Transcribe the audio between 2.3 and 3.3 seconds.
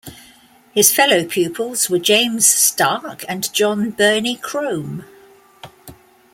Stark